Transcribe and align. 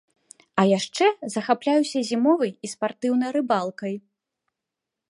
А 0.61 0.63
яшчэ 0.77 1.09
захапляюся 1.35 1.99
зімовай 2.09 2.51
і 2.57 2.67
спартыўнай 2.73 3.29
рыбалкай. 3.39 3.93